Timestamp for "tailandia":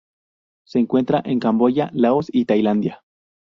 2.45-3.03